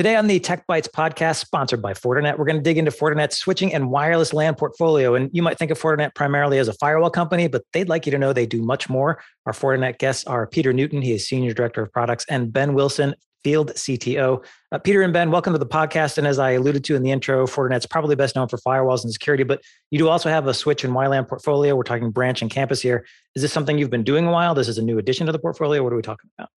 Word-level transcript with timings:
Today 0.00 0.16
on 0.16 0.28
the 0.28 0.40
Tech 0.40 0.66
Bytes 0.66 0.88
podcast, 0.88 1.40
sponsored 1.40 1.82
by 1.82 1.92
Fortinet, 1.92 2.38
we're 2.38 2.46
going 2.46 2.56
to 2.56 2.62
dig 2.62 2.78
into 2.78 2.90
Fortinet's 2.90 3.36
switching 3.36 3.74
and 3.74 3.90
wireless 3.90 4.32
LAN 4.32 4.54
portfolio. 4.54 5.14
And 5.14 5.28
you 5.34 5.42
might 5.42 5.58
think 5.58 5.70
of 5.70 5.78
Fortinet 5.78 6.14
primarily 6.14 6.56
as 6.56 6.68
a 6.68 6.72
firewall 6.72 7.10
company, 7.10 7.48
but 7.48 7.64
they'd 7.74 7.90
like 7.90 8.06
you 8.06 8.12
to 8.12 8.16
know 8.16 8.32
they 8.32 8.46
do 8.46 8.62
much 8.62 8.88
more. 8.88 9.22
Our 9.44 9.52
Fortinet 9.52 9.98
guests 9.98 10.24
are 10.24 10.46
Peter 10.46 10.72
Newton, 10.72 11.02
he 11.02 11.12
is 11.12 11.28
Senior 11.28 11.52
Director 11.52 11.82
of 11.82 11.92
Products, 11.92 12.24
and 12.30 12.50
Ben 12.50 12.72
Wilson, 12.72 13.14
Field 13.44 13.72
CTO. 13.72 14.42
Uh, 14.72 14.78
Peter 14.78 15.02
and 15.02 15.12
Ben, 15.12 15.30
welcome 15.30 15.52
to 15.52 15.58
the 15.58 15.66
podcast. 15.66 16.16
And 16.16 16.26
as 16.26 16.38
I 16.38 16.52
alluded 16.52 16.82
to 16.84 16.96
in 16.96 17.02
the 17.02 17.10
intro, 17.10 17.46
Fortinet's 17.46 17.84
probably 17.84 18.16
best 18.16 18.34
known 18.34 18.48
for 18.48 18.56
firewalls 18.56 19.04
and 19.04 19.12
security, 19.12 19.44
but 19.44 19.60
you 19.90 19.98
do 19.98 20.08
also 20.08 20.30
have 20.30 20.46
a 20.46 20.54
switch 20.54 20.82
and 20.82 20.94
WLAN 20.94 21.28
portfolio. 21.28 21.76
We're 21.76 21.82
talking 21.82 22.10
branch 22.10 22.40
and 22.40 22.50
campus 22.50 22.80
here. 22.80 23.04
Is 23.34 23.42
this 23.42 23.52
something 23.52 23.76
you've 23.76 23.90
been 23.90 24.04
doing 24.04 24.26
a 24.26 24.32
while? 24.32 24.54
This 24.54 24.68
is 24.68 24.78
a 24.78 24.82
new 24.82 24.96
addition 24.96 25.26
to 25.26 25.32
the 25.32 25.38
portfolio. 25.38 25.84
What 25.84 25.92
are 25.92 25.96
we 25.96 26.00
talking 26.00 26.30
about? 26.38 26.48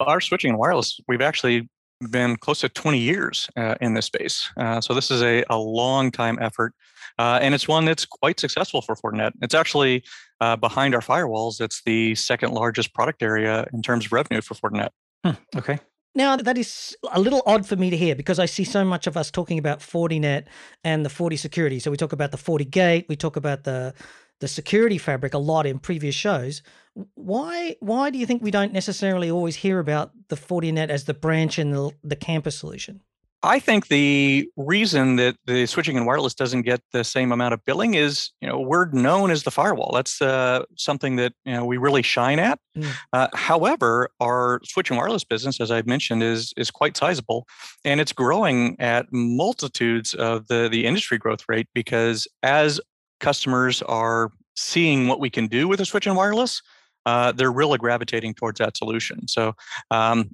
Our 0.00 0.20
switching 0.20 0.50
and 0.50 0.58
wireless, 0.58 0.98
we've 1.06 1.20
actually 1.20 1.68
been 2.08 2.36
close 2.36 2.60
to 2.60 2.68
20 2.68 2.98
years 2.98 3.48
uh, 3.56 3.74
in 3.80 3.94
this 3.94 4.06
space. 4.06 4.48
Uh, 4.56 4.80
so 4.80 4.94
this 4.94 5.10
is 5.10 5.22
a, 5.22 5.44
a 5.50 5.58
long 5.58 6.10
time 6.10 6.38
effort. 6.40 6.74
Uh, 7.18 7.38
and 7.42 7.54
it's 7.54 7.68
one 7.68 7.84
that's 7.84 8.06
quite 8.06 8.40
successful 8.40 8.80
for 8.80 8.94
Fortinet. 8.94 9.32
It's 9.42 9.54
actually 9.54 10.02
uh, 10.40 10.56
behind 10.56 10.94
our 10.94 11.02
firewalls. 11.02 11.60
It's 11.60 11.82
the 11.84 12.14
second 12.14 12.52
largest 12.52 12.94
product 12.94 13.22
area 13.22 13.66
in 13.72 13.82
terms 13.82 14.06
of 14.06 14.12
revenue 14.12 14.40
for 14.40 14.54
Fortinet. 14.54 14.90
Hmm, 15.24 15.32
okay. 15.56 15.78
Now, 16.14 16.36
that 16.36 16.58
is 16.58 16.96
a 17.12 17.20
little 17.20 17.42
odd 17.46 17.66
for 17.66 17.76
me 17.76 17.90
to 17.90 17.96
hear 17.96 18.16
because 18.16 18.38
I 18.38 18.46
see 18.46 18.64
so 18.64 18.84
much 18.84 19.06
of 19.06 19.16
us 19.16 19.30
talking 19.30 19.58
about 19.58 19.80
Fortinet 19.80 20.46
and 20.82 21.04
the 21.04 21.10
FortiSecurity. 21.10 21.80
So 21.80 21.90
we 21.90 21.96
talk 21.96 22.12
about 22.12 22.32
the 22.32 22.38
FortiGate, 22.38 23.06
we 23.08 23.16
talk 23.16 23.36
about 23.36 23.64
the 23.64 23.94
the 24.40 24.48
security 24.48 24.96
fabric 24.98 25.34
a 25.34 25.38
lot 25.38 25.66
in 25.66 25.78
previous 25.78 26.14
shows. 26.14 26.62
Why 27.14 27.76
why 27.80 28.10
do 28.10 28.18
you 28.18 28.26
think 28.26 28.42
we 28.42 28.50
don't 28.50 28.72
necessarily 28.72 29.30
always 29.30 29.56
hear 29.56 29.78
about 29.78 30.10
the 30.28 30.36
Fortinet 30.36 30.88
as 30.88 31.04
the 31.04 31.14
branch 31.14 31.58
and 31.58 31.72
the, 31.72 31.90
the 32.02 32.16
campus 32.16 32.58
solution? 32.58 33.02
I 33.42 33.58
think 33.58 33.88
the 33.88 34.50
reason 34.56 35.16
that 35.16 35.36
the 35.46 35.64
switching 35.64 35.96
and 35.96 36.04
wireless 36.04 36.34
doesn't 36.34 36.62
get 36.62 36.82
the 36.92 37.04
same 37.04 37.32
amount 37.32 37.54
of 37.54 37.64
billing 37.64 37.94
is, 37.94 38.32
you 38.42 38.48
know, 38.48 38.60
we're 38.60 38.90
known 38.90 39.30
as 39.30 39.44
the 39.44 39.50
firewall. 39.50 39.92
That's 39.94 40.20
uh, 40.20 40.64
something 40.76 41.16
that 41.16 41.32
you 41.46 41.54
know 41.54 41.64
we 41.64 41.78
really 41.78 42.02
shine 42.02 42.38
at. 42.38 42.58
Mm. 42.76 42.92
Uh, 43.14 43.28
however, 43.32 44.10
our 44.20 44.60
switch 44.64 44.90
and 44.90 44.98
wireless 44.98 45.24
business, 45.24 45.58
as 45.58 45.70
I've 45.70 45.86
mentioned, 45.86 46.22
is 46.22 46.52
is 46.58 46.70
quite 46.70 46.98
sizable, 46.98 47.46
and 47.82 47.98
it's 47.98 48.12
growing 48.12 48.78
at 48.78 49.06
multitudes 49.10 50.12
of 50.12 50.48
the 50.48 50.68
the 50.70 50.84
industry 50.84 51.16
growth 51.16 51.44
rate 51.48 51.68
because 51.72 52.28
as 52.42 52.78
customers 53.20 53.80
are 53.82 54.32
seeing 54.54 55.08
what 55.08 55.20
we 55.20 55.30
can 55.30 55.46
do 55.46 55.66
with 55.66 55.80
a 55.80 55.86
switch 55.86 56.06
and 56.06 56.16
wireless, 56.16 56.60
uh, 57.06 57.32
they're 57.32 57.52
really 57.52 57.78
gravitating 57.78 58.34
towards 58.34 58.58
that 58.58 58.76
solution. 58.76 59.26
So 59.28 59.54
um, 59.90 60.30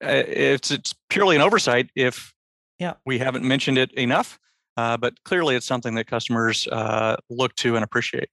it's 0.00 0.70
it's 0.70 0.94
purely 1.08 1.36
an 1.36 1.42
oversight 1.42 1.90
if 1.94 2.34
yeah. 2.78 2.94
we 3.06 3.18
haven't 3.18 3.44
mentioned 3.44 3.78
it 3.78 3.92
enough, 3.92 4.38
uh, 4.76 4.96
but 4.96 5.14
clearly 5.24 5.56
it's 5.56 5.66
something 5.66 5.94
that 5.94 6.06
customers 6.06 6.66
uh, 6.68 7.16
look 7.30 7.54
to 7.56 7.76
and 7.76 7.84
appreciate. 7.84 8.28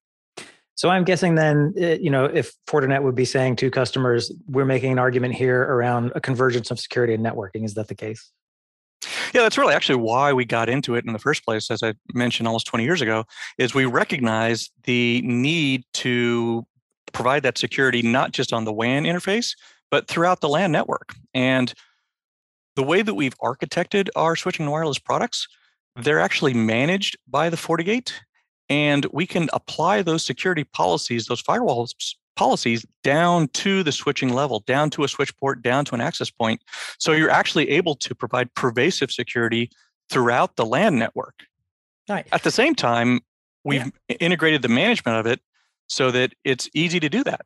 So 0.75 0.89
I'm 0.89 1.03
guessing 1.03 1.35
then, 1.35 1.73
eh, 1.77 1.97
you 1.99 2.09
know, 2.09 2.23
if 2.23 2.53
Fortinet 2.65 3.03
would 3.03 3.15
be 3.15 3.25
saying 3.25 3.57
to 3.57 3.69
customers, 3.69 4.31
we're 4.47 4.63
making 4.63 4.93
an 4.93 4.99
argument 4.99 5.35
here 5.35 5.61
around 5.61 6.13
a 6.15 6.21
convergence 6.21 6.71
of 6.71 6.79
security 6.79 7.13
and 7.13 7.25
networking. 7.25 7.65
Is 7.65 7.73
that 7.73 7.89
the 7.89 7.95
case? 7.95 8.31
Yeah, 9.33 9.41
that's 9.41 9.57
really 9.57 9.73
actually 9.73 9.97
why 9.97 10.31
we 10.31 10.45
got 10.45 10.69
into 10.69 10.95
it 10.95 11.05
in 11.05 11.13
the 11.13 11.19
first 11.19 11.43
place, 11.43 11.69
as 11.69 11.83
I 11.83 11.95
mentioned 12.13 12.47
almost 12.47 12.67
20 12.67 12.83
years 12.85 13.01
ago, 13.01 13.25
is 13.57 13.73
we 13.73 13.85
recognize 13.85 14.69
the 14.85 15.21
need 15.23 15.83
to 15.95 16.65
provide 17.11 17.43
that 17.43 17.57
security 17.57 18.01
not 18.01 18.31
just 18.31 18.53
on 18.53 18.65
the 18.65 18.73
WAN 18.73 19.03
interface, 19.03 19.55
but 19.91 20.07
throughout 20.07 20.41
the 20.41 20.49
LAN 20.49 20.71
network. 20.71 21.13
And 21.33 21.73
the 22.75 22.83
way 22.83 23.01
that 23.01 23.15
we've 23.15 23.37
architected 23.39 24.09
our 24.15 24.35
switching 24.35 24.65
and 24.65 24.71
wireless 24.71 24.99
products, 24.99 25.47
they're 25.95 26.19
actually 26.19 26.53
managed 26.53 27.17
by 27.27 27.49
the 27.49 27.57
FortiGate. 27.57 28.13
And 28.69 29.05
we 29.11 29.25
can 29.25 29.49
apply 29.51 30.03
those 30.03 30.23
security 30.23 30.63
policies, 30.63 31.25
those 31.25 31.41
firewall 31.41 31.87
policies 32.35 32.85
down 33.03 33.47
to 33.49 33.83
the 33.83 33.91
switching 33.91 34.33
level, 34.33 34.63
down 34.65 34.89
to 34.91 35.03
a 35.03 35.07
switch 35.07 35.35
port, 35.37 35.61
down 35.61 35.83
to 35.85 35.95
an 35.95 36.01
access 36.01 36.29
point. 36.29 36.61
So 36.99 37.11
you're 37.11 37.31
actually 37.31 37.69
able 37.69 37.95
to 37.95 38.15
provide 38.15 38.53
pervasive 38.53 39.11
security 39.11 39.71
throughout 40.09 40.55
the 40.55 40.65
LAN 40.65 40.97
network. 40.97 41.35
Right. 42.07 42.27
At 42.31 42.43
the 42.43 42.51
same 42.51 42.75
time, 42.75 43.19
we've 43.63 43.91
yeah. 44.07 44.15
integrated 44.19 44.61
the 44.61 44.69
management 44.69 45.17
of 45.17 45.25
it 45.25 45.41
so 45.89 46.11
that 46.11 46.33
it's 46.45 46.69
easy 46.73 46.99
to 47.01 47.09
do 47.09 47.23
that. 47.25 47.41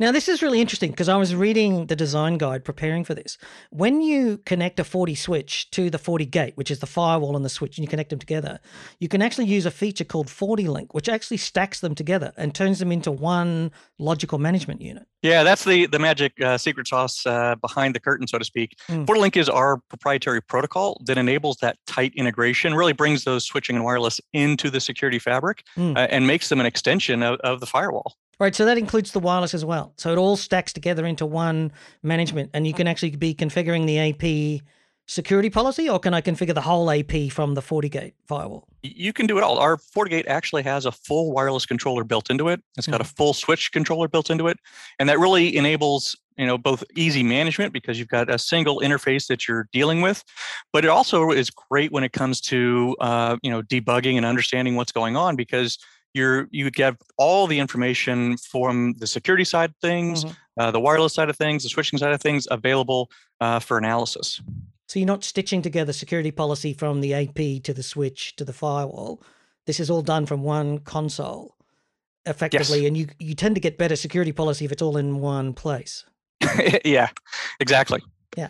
Now, 0.00 0.12
this 0.12 0.30
is 0.30 0.40
really 0.40 0.62
interesting 0.62 0.92
because 0.92 1.10
I 1.10 1.18
was 1.18 1.34
reading 1.34 1.84
the 1.88 1.94
design 1.94 2.38
guide 2.38 2.64
preparing 2.64 3.04
for 3.04 3.14
this. 3.14 3.36
When 3.68 4.00
you 4.00 4.38
connect 4.38 4.80
a 4.80 4.82
FortiSwitch 4.82 5.68
to 5.72 5.90
the 5.90 5.98
FortiGate, 5.98 6.56
which 6.56 6.70
is 6.70 6.78
the 6.78 6.86
firewall 6.86 7.36
and 7.36 7.44
the 7.44 7.50
switch, 7.50 7.76
and 7.76 7.84
you 7.84 7.88
connect 7.88 8.08
them 8.08 8.18
together, 8.18 8.60
you 8.98 9.08
can 9.08 9.20
actually 9.20 9.44
use 9.44 9.66
a 9.66 9.70
feature 9.70 10.04
called 10.04 10.28
FortiLink, 10.28 10.94
which 10.94 11.06
actually 11.06 11.36
stacks 11.36 11.80
them 11.80 11.94
together 11.94 12.32
and 12.38 12.54
turns 12.54 12.78
them 12.78 12.90
into 12.90 13.10
one 13.10 13.72
logical 13.98 14.38
management 14.38 14.80
unit. 14.80 15.06
Yeah, 15.20 15.42
that's 15.42 15.66
the 15.66 15.84
the 15.84 15.98
magic 15.98 16.32
uh, 16.40 16.56
secret 16.56 16.88
sauce 16.88 17.26
uh, 17.26 17.56
behind 17.56 17.94
the 17.94 18.00
curtain, 18.00 18.26
so 18.26 18.38
to 18.38 18.44
speak. 18.44 18.78
Mm. 18.88 19.06
Link 19.06 19.36
is 19.36 19.50
our 19.50 19.82
proprietary 19.90 20.40
protocol 20.40 20.98
that 21.04 21.18
enables 21.18 21.58
that 21.58 21.76
tight 21.86 22.14
integration, 22.16 22.74
really 22.74 22.94
brings 22.94 23.24
those 23.24 23.44
switching 23.44 23.76
and 23.76 23.84
wireless 23.84 24.18
into 24.32 24.70
the 24.70 24.80
security 24.80 25.18
fabric, 25.18 25.62
mm. 25.76 25.94
uh, 25.94 26.08
and 26.10 26.26
makes 26.26 26.48
them 26.48 26.58
an 26.58 26.64
extension 26.64 27.22
of, 27.22 27.38
of 27.40 27.60
the 27.60 27.66
firewall. 27.66 28.16
Right, 28.40 28.54
so 28.54 28.64
that 28.64 28.78
includes 28.78 29.12
the 29.12 29.20
wireless 29.20 29.52
as 29.52 29.66
well. 29.66 29.92
So 29.98 30.10
it 30.12 30.16
all 30.16 30.34
stacks 30.34 30.72
together 30.72 31.04
into 31.04 31.26
one 31.26 31.72
management, 32.02 32.50
and 32.54 32.66
you 32.66 32.72
can 32.72 32.86
actually 32.86 33.14
be 33.14 33.34
configuring 33.34 33.86
the 33.86 33.98
AP 33.98 34.62
security 35.06 35.50
policy, 35.50 35.90
or 35.90 35.98
can 35.98 36.14
I 36.14 36.22
configure 36.22 36.54
the 36.54 36.62
whole 36.62 36.90
AP 36.90 37.30
from 37.30 37.54
the 37.54 37.60
FortiGate 37.60 38.14
firewall? 38.26 38.66
You 38.82 39.12
can 39.12 39.26
do 39.26 39.36
it 39.36 39.44
all. 39.44 39.58
Our 39.58 39.76
FortiGate 39.76 40.26
actually 40.26 40.62
has 40.62 40.86
a 40.86 40.92
full 40.92 41.32
wireless 41.32 41.66
controller 41.66 42.02
built 42.02 42.30
into 42.30 42.48
it. 42.48 42.62
It's 42.78 42.86
got 42.86 43.02
mm-hmm. 43.02 43.02
a 43.02 43.14
full 43.16 43.34
switch 43.34 43.72
controller 43.72 44.08
built 44.08 44.30
into 44.30 44.46
it, 44.46 44.58
and 44.98 45.06
that 45.10 45.18
really 45.18 45.54
enables 45.54 46.16
you 46.38 46.46
know 46.46 46.56
both 46.56 46.82
easy 46.96 47.22
management 47.22 47.74
because 47.74 47.98
you've 47.98 48.08
got 48.08 48.32
a 48.32 48.38
single 48.38 48.80
interface 48.80 49.26
that 49.26 49.46
you're 49.46 49.68
dealing 49.72 50.00
with, 50.00 50.24
but 50.72 50.82
it 50.82 50.88
also 50.88 51.30
is 51.30 51.50
great 51.50 51.92
when 51.92 52.04
it 52.04 52.12
comes 52.12 52.40
to 52.42 52.96
uh, 53.00 53.36
you 53.42 53.50
know 53.50 53.60
debugging 53.60 54.16
and 54.16 54.24
understanding 54.24 54.76
what's 54.76 54.92
going 54.92 55.14
on 55.14 55.36
because 55.36 55.78
you're 56.14 56.48
you 56.50 56.70
get 56.70 56.94
all 57.16 57.46
the 57.46 57.58
information 57.58 58.36
from 58.36 58.94
the 58.98 59.06
security 59.06 59.44
side 59.44 59.70
of 59.70 59.76
things, 59.76 60.24
mm-hmm. 60.24 60.34
uh, 60.60 60.70
the 60.70 60.80
wireless 60.80 61.14
side 61.14 61.30
of 61.30 61.36
things, 61.36 61.62
the 61.62 61.68
switching 61.68 61.98
side 61.98 62.12
of 62.12 62.20
things 62.20 62.46
available 62.50 63.10
uh, 63.40 63.58
for 63.58 63.78
analysis. 63.78 64.40
So 64.88 64.98
you're 64.98 65.06
not 65.06 65.22
stitching 65.22 65.62
together 65.62 65.92
security 65.92 66.32
policy 66.32 66.72
from 66.72 67.00
the 67.00 67.14
AP 67.14 67.62
to 67.62 67.72
the 67.72 67.82
switch 67.82 68.34
to 68.36 68.44
the 68.44 68.52
firewall. 68.52 69.22
This 69.66 69.78
is 69.78 69.88
all 69.88 70.02
done 70.02 70.26
from 70.26 70.42
one 70.42 70.78
console, 70.78 71.54
effectively, 72.26 72.80
yes. 72.80 72.88
and 72.88 72.96
you 72.96 73.06
you 73.18 73.34
tend 73.34 73.54
to 73.54 73.60
get 73.60 73.78
better 73.78 73.96
security 73.96 74.32
policy 74.32 74.64
if 74.64 74.72
it's 74.72 74.82
all 74.82 74.96
in 74.96 75.20
one 75.20 75.52
place. 75.52 76.04
yeah, 76.84 77.08
exactly. 77.60 78.02
Yeah. 78.36 78.48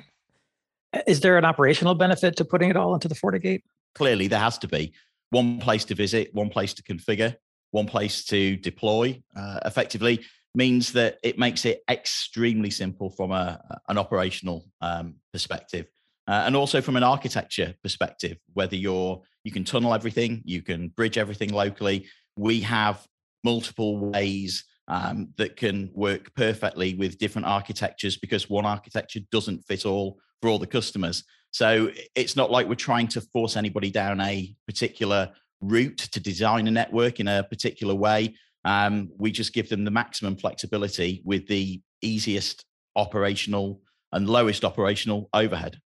Is 1.07 1.21
there 1.21 1.37
an 1.39 1.45
operational 1.45 1.95
benefit 1.95 2.37
to 2.37 2.45
putting 2.45 2.71
it 2.71 2.77
all 2.77 2.95
into 2.95 3.07
the 3.07 3.15
FortiGate? 3.15 3.63
Clearly, 3.95 4.27
there 4.27 4.41
has 4.41 4.59
to 4.59 4.69
be 4.69 4.93
one 5.31 5.61
place 5.61 5.85
to 5.87 5.95
visit, 5.95 6.35
one 6.35 6.49
place 6.49 6.75
to 6.75 6.83
configure, 6.83 7.37
one 7.71 7.87
place 7.87 8.25
to 8.27 8.57
deploy 8.57 9.21
uh, 9.37 9.61
effectively 9.65 10.25
means 10.55 10.93
that 10.93 11.19
it 11.23 11.39
makes 11.39 11.65
it 11.65 11.83
extremely 11.89 12.71
simple 12.71 13.11
from 13.11 13.31
a, 13.31 13.61
an 13.89 13.99
operational 13.99 14.65
um, 14.81 15.15
perspective 15.33 15.87
uh, 16.27 16.43
and 16.45 16.57
also 16.57 16.81
from 16.81 16.97
an 16.97 17.03
architecture 17.03 17.75
perspective 17.83 18.37
whether 18.55 18.77
you're 18.77 19.23
you 19.45 19.53
can 19.53 19.65
tunnel 19.65 19.95
everything 19.95 20.43
you 20.45 20.63
can 20.63 20.89
bridge 20.89 21.19
everything 21.19 21.51
locally. 21.51 22.07
We 22.37 22.61
have 22.61 23.07
multiple 23.45 24.11
ways 24.11 24.65
um, 24.89 25.29
that 25.37 25.57
can 25.57 25.91
work 25.95 26.35
perfectly 26.35 26.95
with 26.95 27.19
different 27.19 27.47
architectures 27.47 28.17
because 28.17 28.51
one 28.51 28.67
architecture 28.67 29.21
doesn't 29.31 29.65
fit 29.67 29.87
all 29.87 30.19
for 30.43 30.49
all 30.49 30.59
the 30.59 30.67
customers. 30.67 31.25
So 31.53 31.91
it's 32.15 32.37
not 32.37 32.51
like 32.51 32.69
we're 32.69 32.75
trying 32.75 33.09
to 33.09 33.21
force 33.21 33.57
anybody 33.57 33.91
down 33.91 34.21
a 34.21 34.55
particular 34.67 35.33
route 35.61 35.99
to 35.99 36.21
design 36.21 36.67
a 36.67 36.71
network 36.71 37.21
in 37.21 37.29
a 37.29 37.45
particular 37.45 37.95
way. 37.95 38.35
Um, 38.65 39.11
we 39.19 39.31
just 39.31 39.53
give 39.53 39.69
them 39.69 39.85
the 39.85 39.91
maximum 39.91 40.37
flexibility 40.37 41.23
with 41.25 41.47
the 41.49 41.81
easiest 42.03 42.65
operational 42.97 43.81
and 44.13 44.29
lowest 44.29 44.65
operational 44.65 45.29
overhead. 45.33 45.81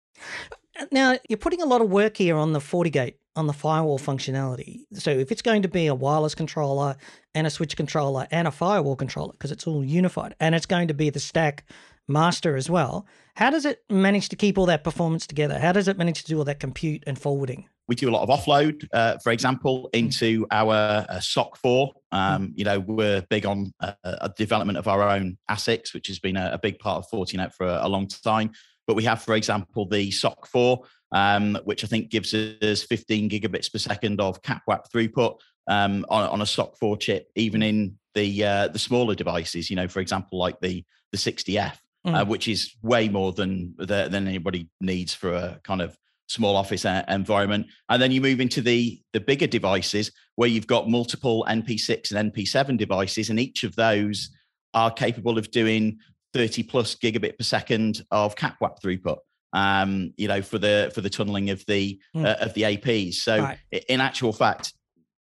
Now, 0.91 1.17
you're 1.29 1.39
putting 1.39 1.63
a 1.63 1.67
lot 1.67 1.81
of 1.81 1.91
work 1.91 2.17
here 2.17 2.37
on 2.37 2.53
the 2.53 2.59
FortiGate, 2.59 3.15
on 3.37 3.47
the 3.47 3.53
firewall 3.53 3.99
functionality. 3.99 4.81
So, 4.93 5.11
if 5.11 5.31
it's 5.31 5.43
going 5.43 5.63
to 5.63 5.69
be 5.69 5.87
a 5.87 5.95
wireless 5.95 6.35
controller 6.35 6.97
and 7.35 7.47
a 7.47 7.51
switch 7.51 7.77
controller 7.77 8.27
and 8.31 8.49
a 8.49 8.51
firewall 8.51 8.97
controller, 8.97 9.33
because 9.33 9.53
it's 9.53 9.67
all 9.67 9.85
unified, 9.85 10.35
and 10.41 10.55
it's 10.55 10.67
going 10.67 10.89
to 10.89 10.95
be 10.95 11.11
the 11.11 11.21
stack 11.21 11.65
master 12.09 12.57
as 12.57 12.69
well, 12.69 13.07
how 13.37 13.51
does 13.51 13.65
it 13.65 13.85
manage 13.89 14.29
to 14.31 14.37
keep 14.37 14.59
all 14.59 14.67
that 14.67 14.85
performance 14.85 15.27
together? 15.27 15.59
How 15.59 15.73
does 15.73 15.87
it 15.87 15.97
manage 15.97 16.23
to 16.23 16.29
do 16.29 16.39
all 16.39 16.45
that 16.45 16.61
compute 16.61 17.05
and 17.07 17.19
forwarding? 17.19 17.69
We 17.87 17.95
do 17.95 18.09
a 18.09 18.13
lot 18.13 18.29
of 18.29 18.29
offload, 18.29 18.87
uh, 18.93 19.19
for 19.23 19.31
example, 19.33 19.91
hmm. 19.93 19.99
into 19.99 20.47
our 20.51 20.75
uh, 21.09 21.21
SOC 21.21 21.57
4. 21.59 21.93
Um, 22.13 22.47
hmm. 22.47 22.53
You 22.57 22.65
know, 22.65 22.81
we're 22.81 23.23
big 23.29 23.47
on 23.47 23.73
uh, 23.81 23.93
a 24.05 24.33
development 24.37 24.79
of 24.79 24.89
our 24.89 25.03
own 25.03 25.39
ASICs, 25.51 25.93
which 25.95 26.09
has 26.09 26.19
been 26.19 26.37
a, 26.37 26.51
a, 26.55 26.59
big 26.59 26.79
part 26.79 26.99
of 26.99 27.11
Fortinet 27.11 27.53
for 27.55 27.67
a, 27.67 27.81
a 27.83 27.89
long 27.89 28.07
time. 28.07 28.53
but 28.87 28.95
we 28.95 29.05
have, 29.05 29.23
for 29.23 29.35
example, 29.35 29.87
the 29.87 30.11
SOC 30.11 30.47
4, 30.47 30.83
um, 31.13 31.59
which 31.65 31.85
I 31.85 31.87
think 31.87 32.11
gives 32.11 32.35
us 32.35 32.83
15 32.83 33.31
gigabits 33.31 33.73
per 33.73 33.79
second 33.79 34.21
of 34.21 34.43
CAPWAP 34.43 34.91
throughput 34.93 35.39
um, 35.69 36.05
on, 36.09 36.29
on, 36.29 36.41
a 36.43 36.47
SOC 36.47 36.77
4 36.77 36.97
chip, 36.97 37.29
even 37.37 37.63
in 37.63 37.99
the 38.15 38.45
uh, 38.45 38.69
the 38.69 38.79
smaller 38.79 39.15
devices. 39.15 39.71
You 39.71 39.77
know, 39.77 39.89
for 39.89 40.01
example, 40.01 40.39
like 40.39 40.61
the 40.61 40.85
the 41.13 41.19
60F, 41.19 41.73
uh, 42.05 42.09
mm. 42.09 42.21
uh, 42.21 42.25
which 42.25 42.49
is 42.49 42.75
way 42.83 43.09
more 43.09 43.33
than 43.33 43.75
than 43.79 44.27
anybody 44.27 44.69
needs 44.81 45.15
for 45.15 45.33
a 45.33 45.61
kind 45.63 45.81
of 45.81 45.97
small 46.29 46.57
office 46.57 46.85
environment. 46.85 47.67
And 47.89 48.01
then 48.01 48.13
you 48.13 48.21
move 48.21 48.41
into 48.41 48.61
the 48.61 49.01
the 49.13 49.21
bigger 49.21 49.47
devices 49.47 50.11
where 50.37 50.49
you've 50.49 50.67
got 50.67 50.89
multiple 50.89 51.45
NP6 51.49 52.13
and 52.13 52.33
NP7 52.33 52.77
devices, 52.79 53.31
and 53.31 53.39
each 53.39 53.65
of 53.65 53.77
those 53.77 54.31
are 54.73 54.91
capable 54.91 55.39
of 55.39 55.51
doing 55.51 55.99
30 56.33 56.65
plus 56.65 56.97
gigabit 56.97 57.39
per 57.39 57.45
second 57.45 58.03
of 58.11 58.35
CAPWAP 58.35 58.81
throughput. 58.83 59.19
Um, 59.53 60.13
you 60.17 60.27
know, 60.27 60.43
for 60.43 60.59
the 60.59 60.91
for 60.95 61.01
the 61.01 61.11
tunneling 61.11 61.51
of 61.51 61.65
the 61.67 62.01
mm. 62.17 62.25
uh, 62.25 62.37
of 62.41 62.55
the 62.55 62.63
APs. 62.63 63.15
So, 63.15 63.41
right. 63.41 63.59
in 63.89 64.01
actual 64.01 64.33
fact, 64.33 64.73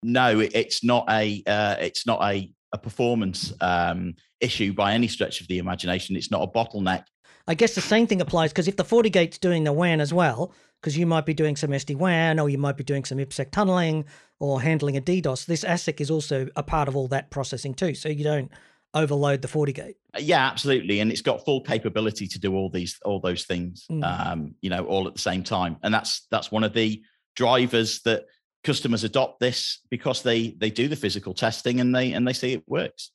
no, 0.01 0.39
it's 0.39 0.83
not 0.83 1.05
a 1.09 1.44
uh, 1.45 1.75
it's 1.79 2.07
not 2.07 2.19
a 2.23 2.51
a 2.73 2.77
performance 2.79 3.53
um, 3.61 4.15
issue 4.41 4.73
by 4.73 4.94
any 4.94 5.07
stretch 5.07 5.39
of 5.39 5.47
the 5.47 5.59
imagination. 5.59 6.15
It's 6.15 6.31
not 6.31 6.41
a 6.41 6.47
bottleneck. 6.47 7.03
I 7.48 7.56
guess 7.56 7.75
the 7.75 7.81
same 7.81 8.07
thing 8.07 8.22
applies 8.22 8.51
because 8.51 8.68
if 8.68 8.78
the 8.78 8.86
FortiGate's 8.86 9.38
doing 9.38 9.63
the 9.63 9.74
WAN 9.74 10.00
as 10.00 10.13
well, 10.13 10.54
because 10.81 10.98
you 10.98 11.06
might 11.06 11.25
be 11.25 11.34
doing 11.34 11.56
some 11.56 11.72
SD 11.72 11.95
WAN 11.95 12.40
or 12.40 12.50
you 12.50 12.57
might 12.57 12.78
be 12.78 12.84
doing 12.84 13.06
some 13.06 13.18
IPsec 13.18 13.51
tunneling 13.51 14.06
or 14.40 14.62
handling 14.62 14.98
a 14.98 15.01
DDoS, 15.01 15.45
this 15.45 15.63
ASIC 15.63 16.00
is 16.01 16.10
also 16.10 16.48
a 16.56 16.63
part 16.63 16.88
of 16.88 16.95
all 16.95 17.07
that 17.10 17.31
processing 17.31 17.74
too. 17.74 17.94
So 17.95 18.10
you 18.10 18.24
don't 18.24 18.51
overload 18.94 19.42
the 19.42 19.48
FortiGate. 19.48 19.95
yeah, 20.19 20.45
absolutely, 20.45 21.00
and 21.00 21.12
it's 21.12 21.22
got 21.22 21.44
full 21.44 21.62
capability 21.62 22.28
to 22.28 22.40
do 22.40 22.54
all 22.56 22.69
these 22.69 23.00
all 23.04 23.19
those 23.19 23.46
things, 23.46 23.86
mm. 23.92 24.04
um, 24.04 24.56
you 24.62 24.69
know, 24.69 24.86
all 24.86 25.07
at 25.07 25.16
the 25.16 25.22
same 25.22 25.44
time, 25.44 25.78
and 25.84 25.94
that's 25.94 26.28
that's 26.31 26.51
one 26.51 26.63
of 26.63 26.74
the 26.74 27.01
drivers 27.36 28.01
that 28.01 28.25
customers 28.63 29.04
adopt 29.04 29.39
this 29.39 29.80
because 29.89 30.22
they 30.22 30.50
they 30.60 30.69
do 30.69 30.88
the 30.88 30.96
physical 30.96 31.34
testing 31.34 31.80
and 31.80 31.96
they 31.96 32.13
and 32.13 32.28
they 32.28 32.34
see 32.34 32.54
it 32.54 32.63
works. 32.68 33.12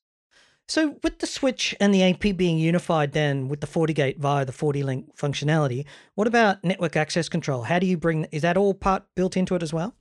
So 0.69 0.97
with 1.03 1.19
the 1.19 1.26
switch 1.26 1.75
and 1.81 1.94
the 1.94 2.03
AP 2.03 2.37
being 2.37 2.59
unified 2.59 3.12
then 3.12 3.49
with 3.49 3.62
the 3.62 3.67
FortiGate 3.67 4.19
via 4.19 4.44
the 4.44 4.53
FortiLink 4.53 5.17
functionality, 5.17 5.87
what 6.15 6.26
about 6.26 6.62
network 6.62 6.94
access 6.94 7.26
control? 7.29 7.62
How 7.62 7.79
do 7.79 7.87
you 7.87 7.97
bring 7.97 8.25
is 8.32 8.43
that 8.43 8.59
all 8.59 8.75
part 8.75 9.05
built 9.17 9.37
into 9.37 9.55
it 9.55 9.62
as 9.62 9.73
well? 9.73 9.94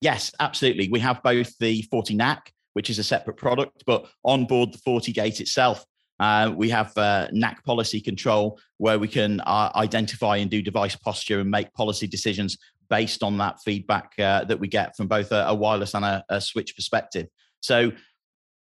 Yes, 0.00 0.32
absolutely. 0.40 0.88
We 0.88 1.00
have 1.00 1.22
both 1.22 1.56
the 1.58 1.82
FortiNAC, 1.92 2.38
which 2.72 2.88
is 2.88 2.98
a 2.98 3.04
separate 3.04 3.36
product, 3.36 3.84
but 3.86 4.06
on 4.24 4.46
board 4.46 4.72
the 4.72 4.78
FortiGate 4.78 5.40
itself, 5.40 5.84
uh, 6.18 6.50
we 6.54 6.70
have 6.70 6.96
uh, 6.96 7.28
NAC 7.32 7.62
policy 7.64 8.00
control 8.00 8.58
where 8.78 8.98
we 8.98 9.08
can 9.08 9.40
uh, 9.40 9.70
identify 9.74 10.38
and 10.38 10.50
do 10.50 10.62
device 10.62 10.96
posture 10.96 11.40
and 11.40 11.50
make 11.50 11.72
policy 11.74 12.06
decisions 12.06 12.56
based 12.88 13.22
on 13.22 13.36
that 13.36 13.60
feedback 13.62 14.12
uh, 14.18 14.44
that 14.44 14.58
we 14.58 14.68
get 14.68 14.96
from 14.96 15.08
both 15.08 15.30
a, 15.32 15.44
a 15.48 15.54
wireless 15.54 15.92
and 15.92 16.06
a, 16.06 16.24
a, 16.30 16.40
switch 16.40 16.74
perspective. 16.74 17.26
So, 17.60 17.92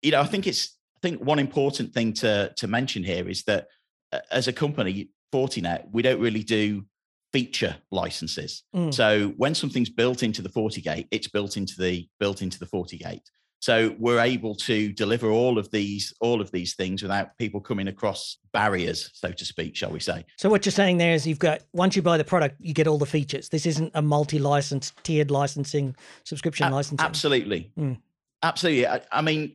you 0.01 0.11
know, 0.11 0.21
I 0.21 0.25
think 0.25 0.47
it's 0.47 0.77
I 1.01 1.07
think 1.07 1.21
one 1.21 1.39
important 1.39 1.93
thing 1.93 2.13
to 2.13 2.53
to 2.55 2.67
mention 2.67 3.03
here 3.03 3.27
is 3.27 3.43
that 3.43 3.67
uh, 4.11 4.19
as 4.31 4.47
a 4.47 4.53
company, 4.53 5.09
Fortinet, 5.33 5.85
we 5.91 6.01
don't 6.01 6.19
really 6.19 6.43
do 6.43 6.85
feature 7.33 7.77
licenses. 7.91 8.63
Mm. 8.75 8.93
So 8.93 9.29
when 9.37 9.55
something's 9.55 9.89
built 9.89 10.21
into 10.21 10.41
the 10.41 10.49
FortiGate, 10.49 11.07
it's 11.11 11.27
built 11.27 11.57
into 11.57 11.73
the 11.79 12.07
built 12.19 12.41
into 12.41 12.59
the 12.59 12.65
FortiGate. 12.65 13.23
So 13.61 13.95
we're 13.99 14.19
able 14.19 14.55
to 14.55 14.91
deliver 14.91 15.29
all 15.29 15.59
of 15.59 15.69
these 15.69 16.13
all 16.19 16.41
of 16.41 16.51
these 16.51 16.73
things 16.75 17.03
without 17.03 17.37
people 17.37 17.61
coming 17.61 17.87
across 17.87 18.37
barriers, 18.53 19.11
so 19.13 19.31
to 19.31 19.45
speak, 19.45 19.75
shall 19.75 19.91
we 19.91 19.99
say? 19.99 20.25
So 20.37 20.49
what 20.49 20.65
you're 20.65 20.71
saying 20.71 20.97
there 20.97 21.13
is 21.13 21.27
you've 21.27 21.39
got 21.39 21.61
once 21.71 21.95
you 21.95 22.01
buy 22.01 22.17
the 22.17 22.23
product, 22.23 22.55
you 22.59 22.73
get 22.73 22.87
all 22.87 22.97
the 22.97 23.05
features. 23.05 23.49
This 23.49 23.67
isn't 23.67 23.91
a 23.93 24.01
multi-license 24.01 24.93
tiered 25.03 25.29
licensing 25.29 25.95
subscription 26.23 26.67
a- 26.67 26.71
licensing. 26.71 27.05
Absolutely, 27.05 27.71
mm. 27.77 27.97
absolutely. 28.41 28.87
I, 28.87 29.01
I 29.11 29.21
mean, 29.21 29.53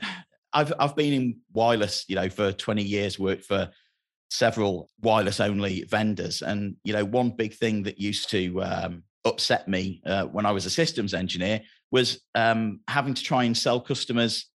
I've 0.56 0.72
I've 0.78 0.96
been 0.96 1.12
in 1.12 1.40
wireless, 1.52 2.06
you 2.08 2.16
know, 2.16 2.30
for 2.30 2.50
20 2.50 2.82
years. 2.82 3.18
Worked 3.18 3.44
for 3.44 3.70
several 4.30 4.88
wireless 5.02 5.38
only 5.38 5.84
vendors, 5.84 6.40
and 6.42 6.76
you 6.82 6.94
know, 6.94 7.04
one 7.04 7.30
big 7.30 7.54
thing 7.54 7.82
that 7.82 8.00
used 8.00 8.30
to 8.30 8.62
um, 8.62 9.02
upset 9.26 9.68
me 9.68 10.00
uh, 10.06 10.24
when 10.24 10.46
I 10.46 10.52
was 10.52 10.64
a 10.64 10.70
systems 10.70 11.12
engineer 11.12 11.60
was 11.92 12.20
um, 12.34 12.80
having 12.88 13.14
to 13.14 13.22
try 13.22 13.44
and 13.44 13.56
sell 13.56 13.80
customers 13.80 14.50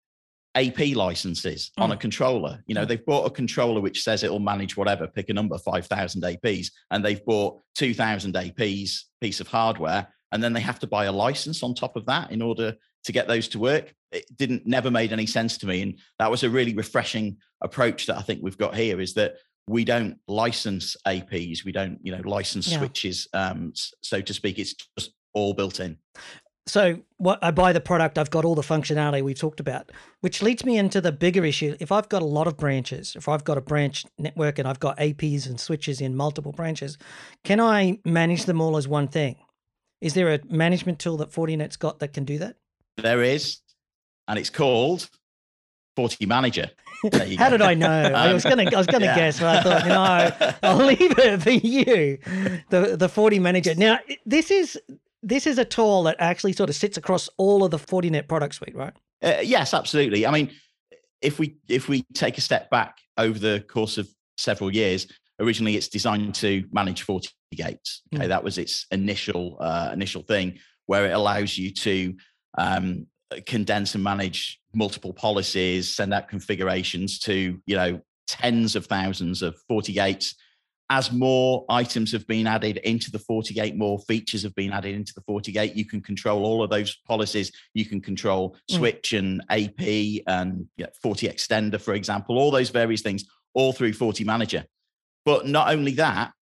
AP 0.55 0.97
licenses 0.97 1.71
mm. 1.79 1.83
on 1.83 1.93
a 1.93 1.97
mm. 1.97 2.01
controller. 2.01 2.63
You 2.67 2.75
know, 2.75 2.85
mm. 2.85 2.89
they've 2.89 3.07
bought 3.07 3.27
a 3.27 3.31
controller 3.31 3.81
which 3.81 4.03
says 4.03 4.23
it'll 4.23 4.41
manage 4.41 4.77
whatever, 4.77 5.07
pick 5.07 5.29
a 5.29 5.35
number, 5.35 5.59
5,000 5.59 6.23
APs, 6.23 6.69
and 6.91 7.05
they've 7.05 7.25
bought 7.25 7.61
2,000 7.77 8.35
APs 8.35 9.03
piece 9.21 9.41
of 9.41 9.49
hardware, 9.49 10.09
and 10.33 10.43
then 10.43 10.55
they 10.55 10.61
have 10.61 10.79
to 10.81 10.87
buy 10.87 11.05
a 11.05 11.13
license 11.13 11.63
on 11.63 11.75
top 11.75 11.95
of 11.95 12.07
that 12.07 12.33
in 12.33 12.43
order 12.43 12.75
to 13.05 13.13
get 13.13 13.29
those 13.29 13.49
to 13.49 13.59
work. 13.59 13.95
It 14.13 14.25
didn't 14.37 14.67
never 14.67 14.91
made 14.91 15.13
any 15.13 15.27
sense 15.27 15.59
to 15.59 15.67
me, 15.67 15.83
and 15.83 15.99
that 16.19 16.31
was 16.31 16.43
a 16.43 16.51
really 16.51 16.75
refreshing 16.75 17.37
approach 17.61 18.07
that 18.07 18.19
I 18.19 18.23
think 18.23 18.41
we've 18.43 18.59
got 18.59 18.75
here. 18.75 19.01
Is 19.01 19.15
that 19.15 19.35
we 19.69 19.85
don't 19.85 20.19
license 20.27 20.97
APs, 21.07 21.65
we 21.65 21.73
don't 21.73 21.99
you 22.03 22.13
know 22.13 22.23
license 22.25 22.69
yeah. 22.69 22.79
switches, 22.79 23.29
um, 23.35 23.73
so 24.01 24.21
to 24.21 24.35
speak. 24.35 24.59
It's 24.59 24.75
just 24.99 25.13
all 25.33 25.55
built 25.55 25.81
in 25.81 25.97
so 26.71 27.01
what 27.17 27.39
I 27.43 27.51
buy 27.51 27.73
the 27.73 27.81
product, 27.81 28.17
I've 28.17 28.31
got 28.31 28.45
all 28.45 28.55
the 28.55 28.63
functionality 28.63 29.23
we've 29.23 29.39
talked 29.39 29.61
about, 29.61 29.91
which 30.21 30.41
leads 30.41 30.65
me 30.65 30.79
into 30.79 31.01
the 31.01 31.13
bigger 31.13 31.45
issue. 31.45 31.77
If 31.81 31.91
I've 31.91 32.09
got 32.09 32.23
a 32.23 32.27
lot 32.27 32.47
of 32.47 32.57
branches, 32.57 33.15
if 33.17 33.29
I've 33.29 33.45
got 33.45 33.59
a 33.59 33.61
branch 33.61 34.07
network 34.19 34.59
and 34.59 34.69
I've 34.69 34.81
got 34.81 34.97
APs 34.99 35.47
and 35.47 35.59
switches 35.59 36.01
in 36.01 36.15
multiple 36.17 36.53
branches, 36.53 36.97
can 37.45 37.61
I 37.61 37.99
manage 38.05 38.45
them 38.45 38.61
all 38.61 38.77
as 38.77 38.87
one 38.87 39.09
thing? 39.09 39.37
Is 40.01 40.15
there 40.15 40.33
a 40.33 40.41
management 40.49 40.99
tool 40.99 41.17
that 41.19 41.33
Fortinet's 41.33 41.77
got 41.77 41.99
that 41.99 42.13
can 42.13 42.25
do 42.25 42.39
that? 42.39 42.57
There 43.01 43.23
is, 43.23 43.59
and 44.29 44.39
it's 44.39 44.51
called 44.51 45.09
Forti 45.97 46.27
Manager. 46.27 46.71
How 47.39 47.49
did 47.49 47.63
I 47.63 47.75
know? 47.75 47.89
I 47.89 48.33
was 48.33 48.45
gonna 48.45 48.65
I 48.65 48.77
was 48.77 48.87
gonna 48.87 49.07
yeah. 49.07 49.17
guess, 49.17 49.41
but 49.41 49.57
I 49.57 49.63
thought, 49.63 49.87
no, 49.87 50.55
I'll 50.63 50.85
leave 50.85 51.19
it 51.19 51.43
for 51.43 51.51
you. 51.51 52.19
The 52.69 52.97
the 52.97 53.09
Forti 53.09 53.39
Manager. 53.39 53.75
Now 53.75 53.99
this 54.27 54.51
is 54.51 54.79
this 55.23 55.47
is 55.47 55.59
a 55.59 55.65
tool 55.65 56.03
that 56.05 56.17
actually 56.19 56.53
sort 56.53 56.71
of 56.71 56.77
sits 56.77 56.97
across 56.97 57.29
all 57.37 57.65
of 57.65 57.71
the 57.71 57.79
Fortinet 57.79 58.29
product 58.29 58.55
suite, 58.55 58.77
right? 58.77 58.93
Uh, 59.23 59.35
yes, 59.43 59.75
absolutely. 59.75 60.27
I 60.27 60.31
mean, 60.31 60.51
if 61.21 61.39
we 61.39 61.57
if 61.69 61.89
we 61.89 62.05
take 62.15 62.39
a 62.39 62.41
step 62.41 62.71
back 62.71 62.99
over 63.17 63.39
the 63.39 63.65
course 63.69 63.99
of 63.99 64.09
several 64.37 64.73
years, 64.73 65.07
originally 65.39 65.77
it's 65.77 65.89
designed 65.89 66.35
to 66.37 66.65
manage 66.73 67.03
Forti 67.03 67.31
gates. 67.55 68.03
Okay, 68.15 68.27
mm. 68.27 68.29
that 68.29 68.45
was 68.45 68.59
its 68.59 68.87
initial 68.91 69.57
uh, 69.61 69.91
initial 69.93 70.23
thing, 70.23 70.59
where 70.87 71.07
it 71.07 71.13
allows 71.13 71.57
you 71.57 71.73
to 71.73 72.15
um, 72.59 73.07
condense 73.47 73.95
and 73.95 74.05
manage 74.05 74.61
multiple 74.75 75.13
policies, 75.13 75.95
send 75.95 76.13
out 76.15 76.29
configurations 76.29 77.19
to 77.21 77.61
you 77.67 77.77
know 77.77 78.01
tens 78.27 78.77
of 78.77 78.87
thousands 78.87 79.43
of 79.43 79.57
FortiGates 79.71 80.35
as 80.91 81.13
more 81.13 81.65
items 81.69 82.11
have 82.11 82.27
been 82.27 82.49
added 82.49 82.79
into 82.79 83.13
the 83.13 83.19
FortiGate, 83.19 83.77
more 83.77 84.01
features 84.01 84.43
have 84.43 84.55
been 84.57 84.73
added 84.73 84.97
into 84.97 85.15
the 85.15 85.21
FortiGate, 85.21 85.77
you 85.77 85.85
can 85.85 86.01
control 86.01 86.45
all 86.45 86.65
of 86.65 86.69
those 86.69 86.97
policies. 87.07 87.53
You 87.75 87.87
can 87.87 88.01
control 88.01 88.57
mm. 88.69 88.77
switch 88.77 89.13
and 89.13 89.41
AP 89.49 90.25
and 90.27 90.67
you 90.77 90.85
know, 90.85 90.91
FortiExtender, 91.03 91.81
for 91.81 91.95
example, 91.95 92.39
all 92.39 92.51
those 92.51 92.71
various 92.71 93.03
things, 93.03 93.25
all 93.55 93.73
through 93.73 93.93
Forti 93.93 94.25
Manager. 94.25 94.65
But 95.25 95.47
not 95.47 95.71
only 95.71 95.93
that, 95.93 96.33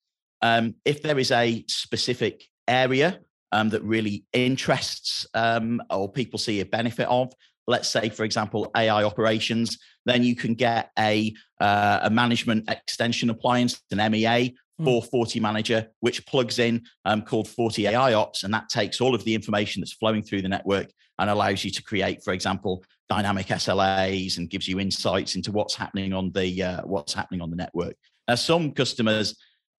um, 0.40 0.76
if 0.86 1.02
there 1.02 1.18
is 1.18 1.30
a 1.30 1.62
specific 1.68 2.44
area 2.66 3.20
um, 3.52 3.68
that 3.70 3.82
really 3.82 4.24
interests 4.32 5.26
um, 5.34 5.82
or 5.90 6.10
people 6.10 6.38
see 6.38 6.60
a 6.60 6.66
benefit 6.66 7.08
of, 7.08 7.32
let's 7.66 7.88
say, 7.88 8.08
for 8.08 8.24
example, 8.24 8.70
AI 8.76 9.04
operations, 9.04 9.78
then 10.06 10.22
you 10.22 10.34
can 10.34 10.54
get 10.54 10.90
a, 10.98 11.32
uh, 11.60 12.00
a 12.02 12.10
management 12.10 12.68
extension 12.70 13.30
appliance, 13.30 13.80
an 13.90 14.10
MEA 14.10 14.54
hmm. 14.78 14.84
for 14.84 15.02
Forti 15.02 15.40
Manager, 15.40 15.88
which 16.00 16.24
plugs 16.26 16.58
in 16.58 16.82
um, 17.04 17.22
called 17.22 17.48
Forti 17.48 17.86
AI 17.86 18.14
Ops, 18.14 18.44
and 18.44 18.52
that 18.54 18.68
takes 18.68 19.00
all 19.00 19.14
of 19.14 19.24
the 19.24 19.34
information 19.34 19.80
that's 19.80 19.92
flowing 19.92 20.22
through 20.22 20.42
the 20.42 20.48
network 20.48 20.88
and 21.18 21.28
allows 21.28 21.64
you 21.64 21.70
to 21.70 21.82
create, 21.82 22.22
for 22.22 22.32
example, 22.32 22.84
dynamic 23.08 23.46
SLAs 23.46 24.38
and 24.38 24.50
gives 24.50 24.68
you 24.68 24.78
insights 24.78 25.34
into 25.34 25.50
what's 25.50 25.74
happening 25.74 26.12
on 26.12 26.30
the 26.32 26.62
uh, 26.62 26.82
what's 26.84 27.12
happening 27.12 27.40
on 27.40 27.50
the 27.50 27.56
network. 27.56 27.96
Now, 28.28 28.34
some 28.34 28.72
customers 28.72 29.34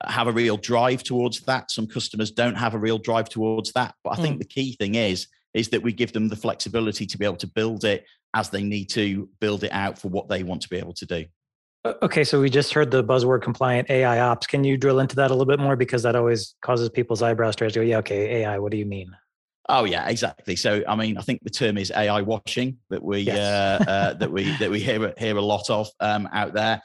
have 0.05 0.27
a 0.27 0.31
real 0.31 0.57
drive 0.57 1.03
towards 1.03 1.41
that. 1.41 1.71
Some 1.71 1.87
customers 1.87 2.31
don't 2.31 2.55
have 2.55 2.73
a 2.73 2.77
real 2.77 2.97
drive 2.97 3.29
towards 3.29 3.71
that. 3.73 3.95
But 4.03 4.17
I 4.17 4.21
think 4.21 4.37
mm. 4.37 4.39
the 4.39 4.45
key 4.45 4.75
thing 4.77 4.95
is 4.95 5.27
is 5.53 5.69
that 5.69 5.81
we 5.81 5.91
give 5.91 6.13
them 6.13 6.27
the 6.27 6.35
flexibility 6.35 7.07
to 7.07 7.17
be 7.17 7.25
able 7.25 7.35
to 7.35 7.47
build 7.47 7.83
it 7.83 8.05
as 8.35 8.49
they 8.49 8.61
need 8.61 8.85
to 8.85 9.27
build 9.39 9.63
it 9.63 9.71
out 9.71 9.97
for 9.97 10.07
what 10.09 10.29
they 10.29 10.43
want 10.43 10.61
to 10.61 10.69
be 10.69 10.77
able 10.77 10.93
to 10.93 11.05
do. 11.05 11.25
Okay, 11.85 12.23
so 12.23 12.41
we 12.41 12.49
just 12.49 12.73
heard 12.73 12.91
the 12.91 13.03
buzzword 13.03 13.41
compliant 13.41 13.89
AI 13.89 14.19
ops. 14.19 14.45
Can 14.45 14.63
you 14.63 14.77
drill 14.77 14.99
into 14.99 15.15
that 15.15 15.31
a 15.31 15.33
little 15.33 15.45
bit 15.45 15.59
more 15.59 15.75
because 15.75 16.03
that 16.03 16.15
always 16.15 16.55
causes 16.61 16.89
people's 16.89 17.21
eyebrows 17.21 17.55
to 17.55 17.69
go, 17.69 17.81
yeah, 17.81 17.97
okay, 17.97 18.43
AI, 18.43 18.59
what 18.59 18.71
do 18.71 18.77
you 18.77 18.85
mean? 18.85 19.15
Oh 19.69 19.85
yeah, 19.85 20.09
exactly. 20.09 20.55
So 20.55 20.83
I 20.87 20.95
mean, 20.95 21.17
I 21.17 21.21
think 21.21 21.43
the 21.43 21.49
term 21.51 21.77
is 21.77 21.91
AI 21.95 22.21
washing 22.21 22.77
that 22.89 23.03
we 23.03 23.19
yes. 23.19 23.37
uh, 23.37 23.83
uh, 23.89 24.13
that 24.15 24.31
we 24.31 24.51
that 24.57 24.69
we 24.69 24.79
hear 24.79 25.13
hear 25.17 25.37
a 25.37 25.41
lot 25.41 25.69
of 25.69 25.89
um, 25.99 26.27
out 26.33 26.53
there. 26.53 26.81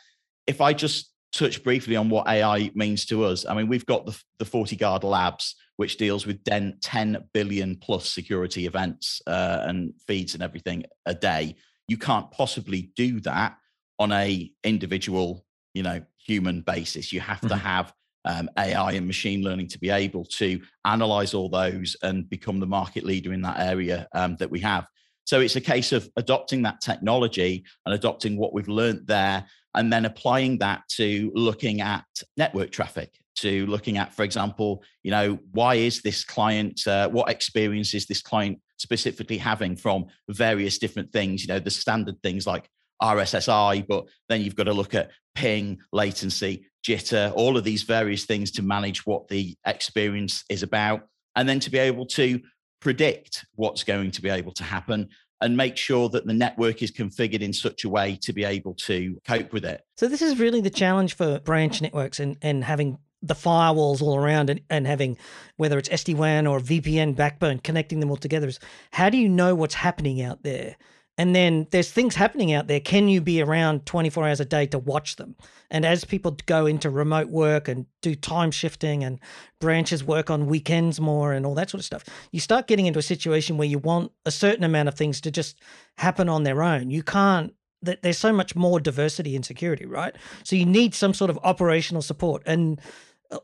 If 0.47 0.61
I 0.61 0.75
just 0.75 1.11
touch 1.35 1.63
briefly 1.63 1.97
on 1.97 2.09
what 2.09 2.29
AI 2.29 2.71
means 2.75 3.05
to 3.07 3.25
us. 3.25 3.45
I 3.45 3.55
mean, 3.55 3.69
we've 3.69 3.87
got 3.87 4.07
the, 4.07 4.19
the 4.39 4.45
FortiGuard 4.45 5.03
Labs, 5.03 5.57
which 5.77 5.97
deals 5.97 6.27
with 6.27 6.43
10, 6.45 6.79
10 6.81 7.29
billion 7.33 7.77
plus 7.77 8.09
security 8.09 8.67
events 8.67 9.21
uh, 9.27 9.59
and 9.63 9.93
feeds 10.07 10.35
and 10.35 10.43
everything 10.43 10.85
a 11.07 11.15
day. 11.15 11.57
You 11.89 11.99
can't 11.99 12.31
possibly 12.31 12.93
do 12.97 13.21
that 13.21 13.57
on 13.99 14.13
a 14.13 14.51
individual, 14.63 15.45
you 15.75 15.83
know, 15.83 16.01
human 16.17 16.61
basis. 16.61 17.13
You 17.13 17.21
have 17.21 17.39
mm-hmm. 17.39 17.49
to 17.49 17.57
have 17.57 17.93
um, 18.25 18.49
AI 18.57 18.93
and 18.93 19.07
machine 19.07 19.43
learning 19.43 19.69
to 19.69 19.79
be 19.79 19.91
able 19.91 20.25
to 20.25 20.61
analyze 20.85 21.35
all 21.35 21.49
those 21.49 21.97
and 22.03 22.31
become 22.31 22.61
the 22.61 22.67
market 22.67 23.05
leader 23.05 23.33
in 23.33 23.43
that 23.43 23.59
area 23.59 24.09
um, 24.15 24.37
that 24.37 24.51
we 24.51 24.61
have. 24.61 24.87
So 25.27 25.41
it's 25.41 25.57
a 25.57 25.61
case 25.61 25.93
of 25.93 26.09
adopting 26.17 26.63
that 26.63 26.81
technology 26.81 27.65
and 27.85 27.95
adopting 27.95 28.37
what 28.37 28.53
we've 28.53 28.69
learned 28.69 29.07
there 29.07 29.47
and 29.75 29.93
then 29.93 30.05
applying 30.05 30.59
that 30.59 30.83
to 30.89 31.31
looking 31.35 31.81
at 31.81 32.05
network 32.37 32.71
traffic 32.71 33.19
to 33.37 33.67
looking 33.67 33.99
at 33.99 34.15
for 34.15 34.23
example 34.23 34.83
you 35.03 35.11
know 35.11 35.39
why 35.53 35.75
is 35.75 36.03
this 36.03 36.25
client 36.25 36.87
uh, 36.87 37.09
what 37.09 37.31
experience 37.31 37.95
is 37.95 38.07
this 38.07 38.23
client 38.23 38.59
specifically 38.79 39.39
having 39.39 39.77
from 39.77 40.07
various 40.29 40.79
different 40.79 41.13
things 41.13 41.43
you 41.43 41.49
know 41.49 41.59
the 41.59 41.71
standard 41.71 42.21
things 42.23 42.47
like 42.47 42.69
rssi 43.03 43.85
but 43.87 44.05
then 44.29 44.41
you've 44.41 44.57
got 44.57 44.65
to 44.65 44.73
look 44.73 44.95
at 44.95 45.11
ping 45.35 45.79
latency 45.93 46.67
jitter 46.87 47.33
all 47.35 47.57
of 47.57 47.65
these 47.65 47.83
various 47.83 48.25
things 48.25 48.51
to 48.51 48.63
manage 48.63 49.05
what 49.05 49.27
the 49.29 49.57
experience 49.67 50.45
is 50.49 50.63
about 50.63 51.03
and 51.37 51.49
then 51.49 51.59
to 51.59 51.71
be 51.71 51.79
able 51.79 52.07
to 52.07 52.41
predict 52.81 53.47
what's 53.55 53.83
going 53.83 54.11
to 54.11 54.23
be 54.23 54.29
able 54.29 54.53
to 54.53 54.63
happen 54.63 55.09
and 55.45 55.57
make 55.59 55.77
sure 55.77 56.09
that 56.09 56.27
the 56.27 56.33
network 56.33 56.83
is 56.83 56.91
configured 56.91 57.43
in 57.43 57.53
such 57.53 57.85
a 57.85 57.89
way 57.89 58.19
to 58.23 58.33
be 58.33 58.45
able 58.45 58.75
to 58.75 59.21
cope 59.27 59.53
with 59.53 59.65
it. 59.65 59.85
So 59.97 60.09
this 60.09 60.23
is 60.23 60.39
really 60.39 60.63
the 60.63 60.71
challenge 60.71 61.15
for 61.15 61.39
branch 61.41 61.83
networks 61.83 62.19
and, 62.19 62.39
and 62.41 62.65
having 62.65 62.99
the 63.21 63.35
firewalls 63.35 64.01
all 64.01 64.17
around 64.17 64.49
and, 64.49 64.63
and 64.71 64.87
having 64.87 65.19
whether 65.57 65.79
it's 65.79 65.89
SD-WAN 65.91 66.47
or 66.47 66.61
VPN 66.61 67.15
backbone 67.15 67.59
connecting 67.59 68.01
them 68.01 68.11
all 68.11 68.17
together 68.17 68.49
is 68.49 68.59
how 68.93 69.11
do 69.11 69.19
you 69.19 69.29
know 69.29 69.55
what's 69.55 69.75
happening 69.75 70.23
out 70.23 70.43
there? 70.43 70.77
And 71.17 71.35
then 71.35 71.69
there's 71.71 71.93
things 71.93 72.17
happening 72.17 72.53
out 72.53 72.67
there. 72.67 72.81
Can 72.81 73.09
you 73.09 73.21
be 73.21 73.41
around 73.41 73.87
24 73.87 74.27
hours 74.27 74.41
a 74.41 74.45
day 74.45 74.67
to 74.67 74.79
watch 74.79 75.17
them? 75.17 75.37
And 75.71 75.85
as 75.85 76.05
people 76.05 76.37
go 76.47 76.67
into 76.67 76.91
remote 76.91 77.29
work 77.29 77.69
and 77.69 77.87
do 78.03 78.17
time 78.17 78.51
shifting 78.51 79.05
and 79.05 79.21
branches 79.61 80.03
work 80.03 80.29
on 80.29 80.47
weekends 80.47 81.01
more 81.01 81.33
and 81.33 81.47
all 81.47 81.55
that 81.55 81.71
sort 81.71 81.81
of 81.81 81.85
stuff, 81.85 82.05
you 82.33 82.41
start 82.41 82.67
getting 82.67 82.87
into 82.87 82.99
a 82.99 83.03
situation 83.03 83.57
where 83.57 83.69
you 83.69 83.79
want 83.79 84.11
a 84.27 84.31
certain 84.33 84.65
amount 84.65 84.89
of 84.89 84.95
things 84.95 85.21
to 85.21 85.31
just 85.31 85.61
happen 85.99 86.29
on 86.29 86.43
their 86.43 86.63
own. 86.63 86.91
You 86.91 87.03
can't 87.03 87.55
there's 88.03 88.17
so 88.17 88.33
much 88.33 88.57
more 88.57 88.81
diversity 88.81 89.37
in 89.37 89.43
security, 89.43 89.85
right? 89.85 90.17
So 90.43 90.57
you 90.57 90.65
need 90.65 90.95
some 90.95 91.13
sort 91.13 91.31
of 91.31 91.39
operational 91.43 92.01
support. 92.01 92.43
And 92.47 92.81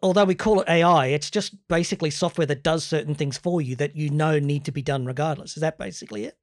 although 0.03 0.25
we 0.25 0.35
call 0.35 0.61
it 0.61 0.69
AI, 0.69 1.09
it's 1.09 1.31
just 1.31 1.55
basically 1.69 2.11
software 2.11 2.47
that 2.47 2.63
does 2.63 2.85
certain 2.85 3.15
things 3.15 3.37
for 3.37 3.61
you 3.61 3.77
that 3.77 3.97
you 3.97 4.11
know 4.11 4.39
need 4.39 4.65
to 4.65 4.73
be 4.73 4.83
done 4.83 5.05
regardless. 5.05 5.57
Is 5.57 5.61
that 5.61 5.79
basically 5.79 6.25
it? 6.25 6.37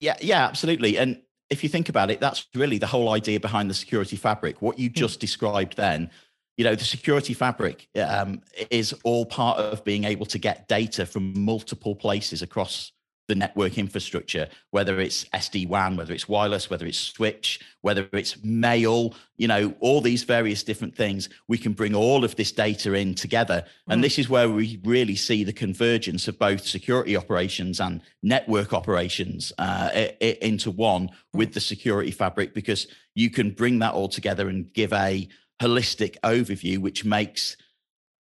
Yeah, 0.00 0.16
yeah, 0.20 0.44
absolutely. 0.44 0.98
And 0.98 1.20
if 1.50 1.62
you 1.62 1.68
think 1.68 1.88
about 1.88 2.10
it, 2.10 2.20
that's 2.20 2.46
really 2.54 2.78
the 2.78 2.86
whole 2.86 3.10
idea 3.10 3.40
behind 3.40 3.70
the 3.70 3.74
security 3.74 4.16
fabric. 4.16 4.60
What 4.60 4.78
you 4.78 4.88
hmm. 4.88 4.94
just 4.94 5.18
mm. 5.18 5.20
described 5.20 5.76
then, 5.76 6.10
you 6.56 6.64
know, 6.64 6.74
the 6.74 6.84
security 6.84 7.34
fabric 7.34 7.88
um, 7.96 8.40
is 8.70 8.94
all 9.04 9.26
part 9.26 9.58
of 9.58 9.84
being 9.84 10.04
able 10.04 10.26
to 10.26 10.38
get 10.38 10.68
data 10.68 11.06
from 11.06 11.38
multiple 11.38 11.94
places 11.94 12.42
across 12.42 12.92
the 13.28 13.34
network 13.34 13.76
infrastructure, 13.76 14.48
whether 14.70 15.00
it's 15.00 15.24
SD 15.26 15.68
WAN, 15.68 15.96
whether 15.96 16.12
it's 16.12 16.28
wireless, 16.28 16.70
whether 16.70 16.86
it's 16.86 16.98
switch, 16.98 17.60
whether 17.80 18.08
it's 18.12 18.42
mail, 18.44 19.14
you 19.36 19.48
know, 19.48 19.74
all 19.80 20.00
these 20.00 20.22
various 20.22 20.62
different 20.62 20.94
things, 20.94 21.28
we 21.48 21.58
can 21.58 21.72
bring 21.72 21.94
all 21.94 22.24
of 22.24 22.36
this 22.36 22.52
data 22.52 22.94
in 22.94 23.14
together. 23.14 23.64
Mm. 23.88 23.94
And 23.94 24.04
this 24.04 24.18
is 24.18 24.28
where 24.28 24.48
we 24.48 24.80
really 24.84 25.16
see 25.16 25.42
the 25.42 25.52
convergence 25.52 26.28
of 26.28 26.38
both 26.38 26.64
security 26.66 27.16
operations 27.16 27.80
and 27.80 28.00
network 28.22 28.72
operations 28.72 29.52
uh, 29.58 29.90
into 30.20 30.70
one 30.70 31.10
with 31.32 31.52
the 31.52 31.60
security 31.60 32.12
fabric, 32.12 32.54
because 32.54 32.86
you 33.14 33.30
can 33.30 33.50
bring 33.50 33.80
that 33.80 33.94
all 33.94 34.08
together 34.08 34.48
and 34.48 34.72
give 34.72 34.92
a 34.92 35.28
holistic 35.60 36.16
overview, 36.22 36.78
which 36.78 37.04
makes 37.04 37.56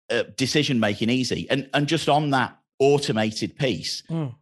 uh, 0.10 0.24
decision 0.38 0.80
making 0.80 1.10
easy. 1.10 1.48
And, 1.50 1.70
and 1.74 1.88
just 1.88 2.08
on 2.08 2.30
that 2.30 2.58
automated 2.80 3.58
piece, 3.58 4.04
mm 4.10 4.34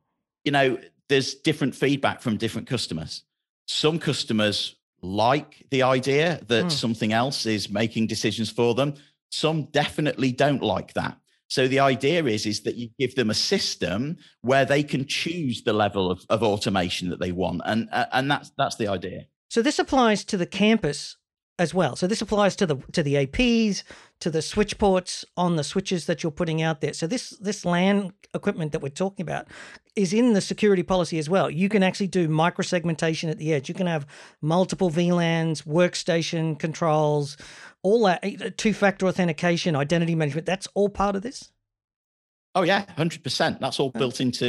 you 0.44 0.52
know, 0.52 0.78
there's 1.10 1.36
different 1.36 1.76
feedback 1.76 2.22
from 2.22 2.38
different 2.38 2.68
customers. 2.68 3.24
Some 3.68 4.00
customers 4.00 4.76
like 5.02 5.66
the 5.70 5.84
idea 5.84 6.42
that 6.48 6.66
mm. 6.66 6.72
something 6.72 7.14
else 7.14 7.46
is 7.46 7.70
making 7.70 8.08
decisions 8.08 8.50
for 8.50 8.74
them. 8.74 8.96
Some 9.32 9.66
definitely 9.66 10.32
don't 10.32 10.62
like 10.62 10.94
that. 10.94 11.18
So 11.50 11.68
the 11.68 11.82
idea 11.82 12.24
is 12.26 12.46
is 12.46 12.62
that 12.62 12.76
you 12.76 12.90
give 12.98 13.16
them 13.16 13.30
a 13.30 13.36
system 13.36 14.18
where 14.42 14.66
they 14.66 14.82
can 14.82 15.06
choose 15.06 15.62
the 15.64 15.74
level 15.74 16.10
of, 16.10 16.26
of 16.30 16.42
automation 16.42 17.10
that 17.10 17.20
they 17.20 17.32
want, 17.32 17.62
and 17.66 17.90
uh, 17.92 18.06
and 18.12 18.32
that's 18.32 18.52
that's 18.58 18.78
the 18.78 18.88
idea. 18.88 19.26
So 19.50 19.62
this 19.62 19.78
applies 19.78 20.24
to 20.26 20.38
the 20.38 20.48
campus 20.48 21.18
as 21.64 21.74
well. 21.74 21.96
So 21.96 22.06
this 22.06 22.22
applies 22.22 22.56
to 22.58 22.68
the 22.68 22.76
to 22.92 23.02
the 23.02 23.16
APs, 23.26 23.84
to 24.20 24.30
the 24.30 24.42
switch 24.42 24.78
ports 24.78 25.26
on 25.36 25.56
the 25.56 25.64
switches 25.64 26.06
that 26.06 26.22
you're 26.22 26.32
putting 26.32 26.62
out 26.62 26.82
there. 26.82 26.94
So 26.94 27.08
this 27.08 27.32
this 27.32 27.66
LAN 27.66 28.14
equipment 28.36 28.72
that 28.74 28.82
we're 28.82 28.90
talking 28.90 29.24
about 29.24 29.48
is 29.96 30.14
in 30.14 30.34
the 30.34 30.42
security 30.42 30.84
policy 30.84 31.18
as 31.18 31.30
well. 31.30 31.50
You 31.50 31.70
can 31.70 31.82
actually 31.82 32.08
do 32.08 32.28
microsegmentation 32.28 33.32
at 33.32 33.38
the 33.38 33.54
edge. 33.54 33.70
You 33.70 33.76
can 33.76 33.88
have 33.88 34.06
multiple 34.42 34.92
VLANs, 34.92 35.64
workstation 35.64 36.60
controls, 36.60 37.38
all 37.82 38.04
that 38.06 38.20
eh, 38.24 38.50
two-factor 38.58 39.08
authentication, 39.08 39.76
identity 39.76 40.16
management. 40.16 40.46
That's 40.46 40.68
all 40.74 40.90
part 40.90 41.16
of 41.16 41.22
this. 41.22 41.52
Oh 42.56 42.64
yeah, 42.64 42.86
hundred 42.98 43.24
percent. 43.24 43.60
That's 43.60 43.80
all 43.80 43.90
built 43.90 44.22
into 44.22 44.48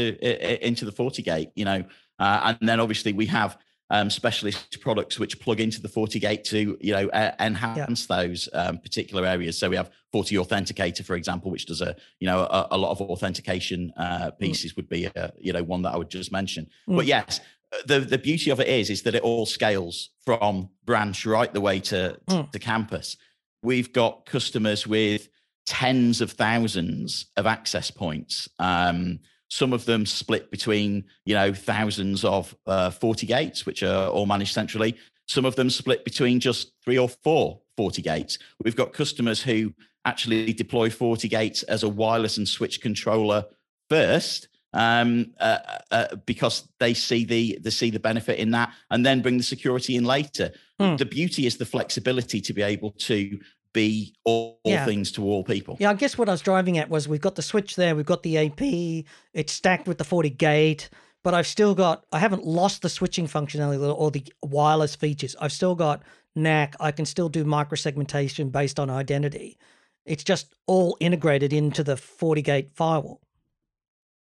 into 0.66 0.84
the 0.84 0.92
FortiGate. 0.92 1.52
You 1.54 1.64
know, 1.64 1.84
uh, 2.18 2.54
and 2.60 2.68
then 2.68 2.80
obviously 2.80 3.12
we 3.12 3.26
have 3.26 3.56
um, 3.90 4.10
specialist 4.10 4.80
products 4.80 5.18
which 5.18 5.40
plug 5.40 5.60
into 5.60 5.80
the 5.80 5.88
FortiGate 5.88 6.44
to 6.44 6.76
you 6.80 6.92
know 6.92 7.08
uh, 7.08 7.34
enhance 7.38 8.06
yeah. 8.08 8.16
those 8.16 8.48
um, 8.52 8.78
particular 8.78 9.26
areas. 9.26 9.58
So 9.58 9.68
we 9.68 9.76
have 9.76 9.90
Forti 10.12 10.36
Authenticator, 10.36 11.04
for 11.04 11.16
example, 11.16 11.50
which 11.50 11.66
does 11.66 11.80
a 11.80 11.94
you 12.18 12.26
know 12.26 12.40
a, 12.40 12.68
a 12.72 12.78
lot 12.78 12.92
of 12.92 13.00
authentication 13.02 13.92
uh, 13.96 14.30
mm. 14.30 14.38
pieces. 14.38 14.72
Mm. 14.72 14.76
Would 14.76 14.88
be 14.88 15.04
a, 15.06 15.32
you 15.38 15.52
know 15.52 15.62
one 15.62 15.82
that 15.82 15.94
I 15.94 15.96
would 15.96 16.10
just 16.10 16.32
mention. 16.32 16.68
Mm. 16.88 16.96
But 16.96 17.06
yes, 17.06 17.40
uh, 17.72 17.78
the 17.86 18.00
the 18.00 18.18
beauty 18.18 18.50
of 18.50 18.60
it 18.60 18.68
is 18.68 18.90
is 18.90 19.02
that 19.02 19.14
it 19.14 19.22
all 19.22 19.46
scales 19.46 20.10
from 20.24 20.70
branch 20.84 21.26
right 21.26 21.52
the 21.52 21.60
way 21.60 21.80
to 21.80 22.18
mm. 22.28 22.50
to 22.50 22.58
campus. 22.58 23.16
We've 23.62 23.92
got 23.92 24.26
customers 24.26 24.86
with 24.86 25.28
tens 25.66 26.20
of 26.20 26.32
thousands 26.32 27.26
of 27.36 27.46
access 27.46 27.90
points. 27.90 28.48
Um, 28.58 29.20
some 29.54 29.72
of 29.72 29.84
them 29.84 30.04
split 30.04 30.50
between, 30.50 31.04
you 31.24 31.32
know, 31.32 31.54
thousands 31.54 32.24
of 32.24 32.56
uh, 32.66 32.90
FortiGates, 32.90 33.64
which 33.64 33.84
are 33.84 34.08
all 34.08 34.26
managed 34.26 34.52
centrally. 34.52 34.96
Some 35.26 35.44
of 35.44 35.54
them 35.54 35.70
split 35.70 36.04
between 36.04 36.40
just 36.40 36.72
three 36.84 36.98
or 36.98 37.08
four 37.08 37.60
FortiGates 37.78 38.38
We've 38.64 38.74
got 38.74 38.92
customers 38.92 39.40
who 39.40 39.72
actually 40.04 40.52
deploy 40.52 40.88
FortiGates 40.88 41.62
as 41.68 41.84
a 41.84 41.88
wireless 41.88 42.36
and 42.36 42.48
switch 42.48 42.80
controller 42.80 43.44
first, 43.88 44.48
um, 44.72 45.30
uh, 45.38 45.58
uh, 45.92 46.16
because 46.26 46.68
they 46.80 46.92
see 46.92 47.24
the 47.24 47.56
they 47.62 47.70
see 47.70 47.90
the 47.90 48.00
benefit 48.00 48.40
in 48.40 48.50
that, 48.50 48.72
and 48.90 49.06
then 49.06 49.22
bring 49.22 49.36
the 49.36 49.44
security 49.44 49.94
in 49.94 50.04
later. 50.04 50.50
Hmm. 50.80 50.96
The 50.96 51.06
beauty 51.06 51.46
is 51.46 51.58
the 51.58 51.64
flexibility 51.64 52.40
to 52.40 52.52
be 52.52 52.62
able 52.62 52.90
to 52.90 53.38
be 53.74 54.14
all, 54.24 54.58
all 54.64 54.72
yeah. 54.72 54.86
things 54.86 55.12
to 55.12 55.22
all 55.22 55.44
people. 55.44 55.76
Yeah, 55.78 55.90
I 55.90 55.94
guess 55.94 56.16
what 56.16 56.30
I 56.30 56.32
was 56.32 56.40
driving 56.40 56.78
at 56.78 56.88
was 56.88 57.06
we've 57.06 57.20
got 57.20 57.34
the 57.34 57.42
switch 57.42 57.76
there, 57.76 57.94
we've 57.94 58.06
got 58.06 58.22
the 58.22 58.38
AP, 58.38 59.04
it's 59.34 59.52
stacked 59.52 59.86
with 59.86 59.98
the 59.98 60.04
FortiGate, 60.04 60.88
but 61.22 61.34
I've 61.34 61.46
still 61.46 61.74
got, 61.74 62.06
I 62.12 62.18
haven't 62.18 62.44
lost 62.44 62.80
the 62.80 62.88
switching 62.88 63.26
functionality 63.26 63.94
or 63.94 64.10
the 64.10 64.24
wireless 64.42 64.94
features. 64.94 65.36
I've 65.38 65.52
still 65.52 65.74
got 65.74 66.02
NAC. 66.34 66.76
I 66.80 66.92
can 66.92 67.04
still 67.04 67.28
do 67.28 67.44
microsegmentation 67.44 68.50
based 68.50 68.80
on 68.80 68.88
identity. 68.88 69.58
It's 70.06 70.24
just 70.24 70.54
all 70.66 70.96
integrated 71.00 71.52
into 71.52 71.82
the 71.82 71.94
FortiGate 71.94 72.72
firewall. 72.74 73.20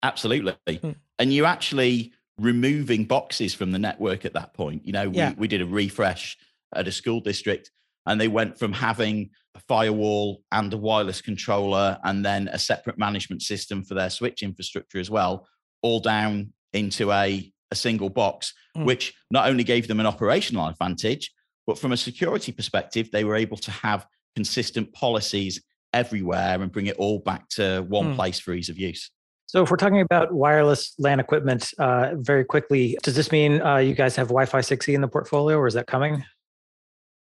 Absolutely. 0.02 0.54
Hmm. 0.66 0.92
And 1.18 1.33
you're 1.33 1.47
actually 1.47 2.12
removing 2.38 3.04
boxes 3.04 3.52
from 3.54 3.73
the 3.73 3.78
network 3.78 4.25
at 4.25 4.33
that 4.35 4.54
point. 4.54 4.87
You 4.87 4.92
know, 4.92 5.09
we, 5.09 5.16
yeah. 5.16 5.35
we 5.37 5.49
did 5.49 5.61
a 5.61 5.66
refresh 5.66 6.38
at 6.75 6.87
a 6.88 6.92
school 6.92 7.21
district 7.21 7.71
and 8.08 8.20
they 8.20 8.26
went 8.26 8.58
from 8.58 8.72
having 8.72 9.30
a 9.54 9.60
firewall 9.68 10.42
and 10.50 10.72
a 10.72 10.78
wireless 10.78 11.20
controller 11.20 11.98
and 12.04 12.24
then 12.24 12.48
a 12.48 12.58
separate 12.58 12.98
management 12.98 13.42
system 13.42 13.84
for 13.84 13.94
their 13.94 14.10
switch 14.10 14.42
infrastructure 14.42 14.98
as 14.98 15.10
well, 15.10 15.46
all 15.82 16.00
down 16.00 16.52
into 16.72 17.12
a, 17.12 17.52
a 17.70 17.74
single 17.74 18.08
box, 18.08 18.54
mm. 18.76 18.84
which 18.84 19.14
not 19.30 19.48
only 19.48 19.62
gave 19.62 19.86
them 19.88 20.00
an 20.00 20.06
operational 20.06 20.66
advantage, 20.66 21.30
but 21.66 21.78
from 21.78 21.92
a 21.92 21.96
security 21.96 22.50
perspective, 22.50 23.10
they 23.10 23.24
were 23.24 23.36
able 23.36 23.58
to 23.58 23.70
have 23.70 24.06
consistent 24.34 24.92
policies 24.94 25.62
everywhere 25.92 26.60
and 26.62 26.72
bring 26.72 26.86
it 26.86 26.96
all 26.96 27.18
back 27.18 27.46
to 27.50 27.84
one 27.88 28.14
mm. 28.14 28.16
place 28.16 28.40
for 28.40 28.54
ease 28.54 28.70
of 28.70 28.78
use. 28.78 29.10
So, 29.46 29.62
if 29.62 29.70
we're 29.70 29.78
talking 29.78 30.02
about 30.02 30.32
wireless 30.32 30.94
LAN 30.98 31.20
equipment, 31.20 31.70
uh, 31.78 32.10
very 32.16 32.44
quickly, 32.44 32.98
does 33.02 33.16
this 33.16 33.32
mean 33.32 33.62
uh, 33.62 33.76
you 33.76 33.94
guys 33.94 34.14
have 34.16 34.28
Wi 34.28 34.44
Fi 34.44 34.60
6E 34.60 34.94
in 34.94 35.00
the 35.00 35.08
portfolio 35.08 35.56
or 35.56 35.66
is 35.66 35.74
that 35.74 35.86
coming? 35.86 36.22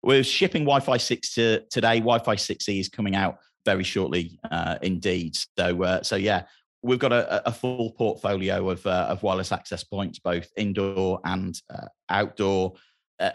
We're 0.03 0.25
shipping 0.25 0.63
Wi-Fi 0.63 0.97
six 0.97 1.35
to 1.35 1.61
today. 1.71 1.99
Wi-Fi 1.99 2.37
six 2.37 2.69
E 2.69 2.81
is 2.81 2.89
coming 2.89 3.15
out 3.15 3.39
very 3.65 3.85
shortly, 3.85 4.39
uh, 4.51 4.79
indeed. 4.83 5.37
So, 5.59 5.83
uh, 5.83 6.03
so 6.03 6.17
yeah, 6.17 6.45
we've 6.83 6.99
got 6.99 7.13
a, 7.13 7.47
a 7.49 7.53
full 7.53 7.93
portfolio 7.93 8.71
of 8.71 8.87
uh, 8.87 9.07
of 9.11 9.23
wireless 9.23 9.53
access 9.53 9.85
points, 9.85 10.19
both 10.19 10.49
indoor 10.57 11.21
and 11.25 11.61
uh, 11.69 11.87
outdoor, 12.09 12.75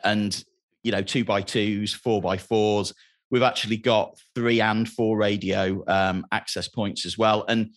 and 0.04 0.44
you 0.84 0.92
know, 0.92 1.02
two 1.02 1.24
by 1.24 1.42
twos, 1.42 1.94
four 1.94 2.22
by 2.22 2.38
fours. 2.38 2.94
We've 3.32 3.44
actually 3.44 3.78
got 3.78 4.20
three 4.34 4.62
and 4.62 4.88
four 4.88 5.18
radio 5.18 5.84
um, 5.88 6.26
access 6.32 6.68
points 6.68 7.06
as 7.06 7.18
well, 7.18 7.46
and 7.48 7.72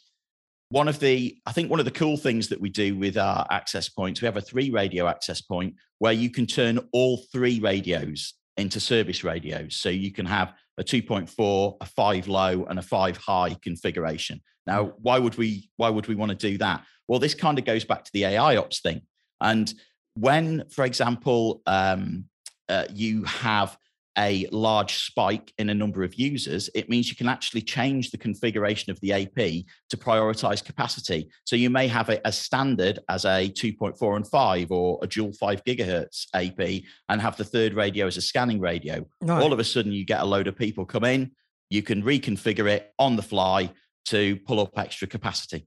one 0.70 0.88
of 0.88 1.00
the 1.00 1.36
i 1.46 1.52
think 1.52 1.70
one 1.70 1.80
of 1.80 1.86
the 1.86 1.90
cool 1.90 2.16
things 2.16 2.48
that 2.48 2.60
we 2.60 2.68
do 2.68 2.94
with 2.96 3.16
our 3.16 3.46
access 3.50 3.88
points 3.88 4.20
we 4.20 4.26
have 4.26 4.36
a 4.36 4.40
three 4.40 4.70
radio 4.70 5.06
access 5.06 5.40
point 5.40 5.74
where 5.98 6.12
you 6.12 6.30
can 6.30 6.46
turn 6.46 6.78
all 6.92 7.22
three 7.32 7.58
radios 7.60 8.34
into 8.58 8.80
service 8.80 9.24
radios. 9.24 9.76
So 9.76 9.88
you 9.88 10.12
can 10.12 10.26
have 10.26 10.52
a 10.76 10.84
2.4 10.84 11.76
a 11.80 11.86
5 11.86 12.28
low 12.28 12.66
and 12.68 12.78
a 12.78 12.82
5 12.82 13.16
high 13.16 13.56
configuration. 13.62 14.42
Now 14.66 14.84
mm. 14.84 14.92
why 14.98 15.18
would 15.18 15.36
we 15.36 15.70
why 15.76 15.88
would 15.88 16.06
we 16.06 16.14
want 16.14 16.30
to 16.30 16.36
do 16.36 16.58
that? 16.58 16.84
Well 17.06 17.18
this 17.18 17.34
kind 17.34 17.58
of 17.58 17.64
goes 17.64 17.84
back 17.84 18.04
to 18.04 18.10
the 18.12 18.24
ai 18.24 18.56
ops 18.56 18.80
thing. 18.80 19.02
And 19.40 19.72
when 20.14 20.64
for 20.70 20.84
example 20.84 21.62
um, 21.66 22.26
uh, 22.68 22.84
you 22.92 23.24
have 23.24 23.78
a 24.18 24.46
large 24.50 24.96
spike 24.96 25.52
in 25.58 25.70
a 25.70 25.74
number 25.74 26.02
of 26.02 26.14
users, 26.14 26.68
it 26.74 26.90
means 26.90 27.08
you 27.08 27.14
can 27.14 27.28
actually 27.28 27.62
change 27.62 28.10
the 28.10 28.18
configuration 28.18 28.90
of 28.90 29.00
the 29.00 29.12
AP 29.12 29.64
to 29.90 29.96
prioritize 29.96 30.64
capacity. 30.64 31.30
So 31.44 31.56
you 31.56 31.70
may 31.70 31.86
have 31.88 32.08
it 32.08 32.20
as 32.24 32.36
standard 32.36 32.98
as 33.08 33.24
a 33.24 33.48
2.4 33.48 34.16
and 34.16 34.26
5 34.26 34.72
or 34.72 34.98
a 35.02 35.06
dual 35.06 35.32
5 35.32 35.64
gigahertz 35.64 36.26
AP 36.34 36.84
and 37.08 37.20
have 37.20 37.36
the 37.36 37.44
third 37.44 37.74
radio 37.74 38.06
as 38.06 38.16
a 38.16 38.22
scanning 38.22 38.60
radio. 38.60 39.06
All 39.28 39.52
of 39.52 39.60
a 39.60 39.64
sudden, 39.64 39.92
you 39.92 40.04
get 40.04 40.20
a 40.20 40.26
load 40.26 40.48
of 40.48 40.56
people 40.56 40.84
come 40.84 41.04
in, 41.04 41.30
you 41.70 41.82
can 41.82 42.02
reconfigure 42.02 42.68
it 42.68 42.92
on 42.98 43.16
the 43.16 43.22
fly 43.22 43.70
to 44.06 44.36
pull 44.46 44.58
up 44.60 44.76
extra 44.76 45.06
capacity. 45.06 45.66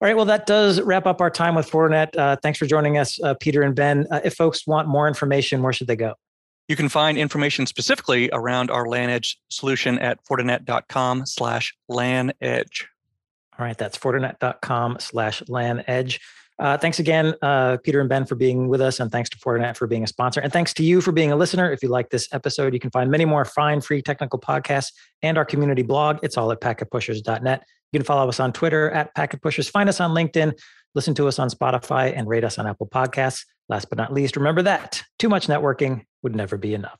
All 0.00 0.06
right. 0.06 0.16
Well, 0.16 0.26
that 0.26 0.46
does 0.46 0.80
wrap 0.82 1.06
up 1.06 1.22
our 1.22 1.30
time 1.30 1.54
with 1.54 1.70
Fortinet. 1.70 2.14
Uh, 2.16 2.36
thanks 2.42 2.58
for 2.58 2.66
joining 2.66 2.98
us, 2.98 3.18
uh, 3.22 3.32
Peter 3.40 3.62
and 3.62 3.74
Ben. 3.74 4.06
Uh, 4.10 4.20
if 4.24 4.34
folks 4.34 4.66
want 4.66 4.88
more 4.88 5.08
information, 5.08 5.62
where 5.62 5.72
should 5.72 5.86
they 5.86 5.96
go? 5.96 6.14
You 6.68 6.76
can 6.76 6.88
find 6.88 7.16
information 7.16 7.66
specifically 7.66 8.28
around 8.32 8.70
our 8.70 8.88
LAN 8.88 9.10
Edge 9.10 9.38
solution 9.48 9.98
at 9.98 10.24
fortinet.com 10.24 11.26
slash 11.26 11.74
LAN 11.88 12.32
Edge. 12.40 12.88
All 13.58 13.64
right, 13.64 13.78
that's 13.78 13.96
fortinet.com 13.96 14.98
slash 15.00 15.42
LAN 15.48 15.84
Edge. 15.86 16.20
Uh, 16.58 16.76
thanks 16.76 16.98
again, 16.98 17.34
uh, 17.42 17.76
Peter 17.84 18.00
and 18.00 18.08
Ben, 18.08 18.24
for 18.24 18.34
being 18.34 18.68
with 18.68 18.80
us, 18.80 18.98
and 18.98 19.12
thanks 19.12 19.28
to 19.28 19.36
Fortinet 19.36 19.76
for 19.76 19.86
being 19.86 20.02
a 20.02 20.06
sponsor. 20.06 20.40
And 20.40 20.50
thanks 20.50 20.72
to 20.74 20.82
you 20.82 21.02
for 21.02 21.12
being 21.12 21.30
a 21.30 21.36
listener. 21.36 21.70
If 21.70 21.82
you 21.82 21.90
like 21.90 22.08
this 22.08 22.28
episode, 22.32 22.72
you 22.72 22.80
can 22.80 22.90
find 22.90 23.10
many 23.10 23.26
more 23.26 23.44
fine, 23.44 23.82
free 23.82 24.00
technical 24.00 24.38
podcasts 24.38 24.92
and 25.22 25.36
our 25.36 25.44
community 25.44 25.82
blog. 25.82 26.18
It's 26.22 26.38
all 26.38 26.50
at 26.52 26.60
packetpushers.net. 26.62 27.64
You 27.92 27.98
can 27.98 28.06
follow 28.06 28.28
us 28.28 28.40
on 28.40 28.52
Twitter 28.52 28.90
at 28.90 29.14
packetpushers. 29.14 29.70
Find 29.70 29.88
us 29.88 30.00
on 30.00 30.12
LinkedIn. 30.12 30.58
Listen 30.94 31.14
to 31.14 31.28
us 31.28 31.38
on 31.38 31.50
Spotify 31.50 32.12
and 32.16 32.26
rate 32.26 32.42
us 32.42 32.58
on 32.58 32.66
Apple 32.66 32.88
Podcasts. 32.88 33.44
Last 33.68 33.88
but 33.88 33.98
not 33.98 34.12
least, 34.12 34.36
remember 34.36 34.62
that 34.62 35.02
too 35.18 35.28
much 35.28 35.46
networking 35.48 36.04
would 36.22 36.36
never 36.36 36.56
be 36.56 36.74
enough. 36.74 36.98